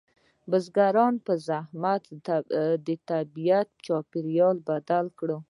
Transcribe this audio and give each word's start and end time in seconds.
بزګرانو 0.49 1.23
په 1.27 1.33
زحمت 1.47 2.03
طبیعي 3.09 3.61
چاپیریال 3.85 4.57
بدل 4.69 5.05
کړ. 5.17 5.29